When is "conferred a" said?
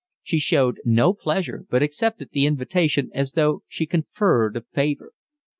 3.85-4.61